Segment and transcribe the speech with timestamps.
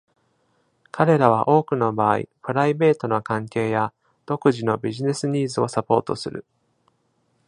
[0.91, 3.93] 彼らは多くの場合、プライベートな関係や
[4.25, 6.43] 独自のビジネスニーズをサポートする。